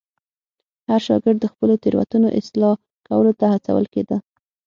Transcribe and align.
هر 0.89 0.99
شاګرد 1.07 1.39
د 1.41 1.45
خپلو 1.53 1.73
تېروتنو 1.83 2.27
اصلاح 2.39 2.75
کولو 3.07 3.31
ته 3.39 3.45
هڅول 3.53 3.85
کېده. 3.93 4.17